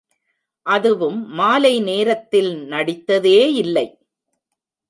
அதுவும் 0.65 1.19
மாலை 1.31 1.79
நேரத்தில் 1.81 2.51
நடித்ததேயில்லை. 2.69 3.87